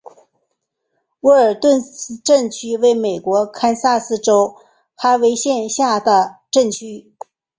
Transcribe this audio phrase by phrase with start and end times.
[1.19, 1.79] 沃尔顿
[2.23, 4.55] 镇区为美国堪萨斯州
[4.95, 7.13] 哈维县辖下的镇区。